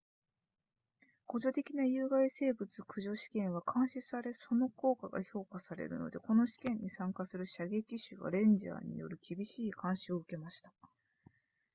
[1.27, 10.73] 補助的な有害生物駆除試験は監視されその効果が評価されるのでこの試験に参加する射撃手はレンジャーによる厳しい監視を受けました